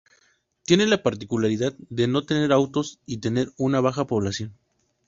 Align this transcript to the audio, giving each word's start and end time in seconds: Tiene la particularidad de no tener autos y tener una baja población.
Tiene 0.65 0.87
la 0.87 1.03
particularidad 1.03 1.75
de 1.77 2.07
no 2.07 2.23
tener 2.25 2.51
autos 2.53 2.97
y 3.05 3.17
tener 3.19 3.51
una 3.57 3.81
baja 3.81 4.07
población. 4.07 4.57